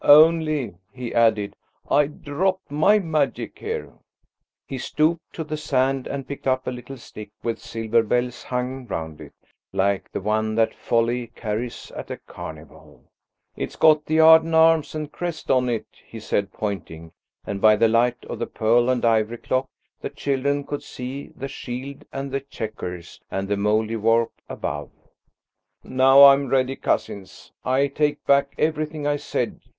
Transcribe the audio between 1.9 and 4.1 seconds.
dropped my magic here."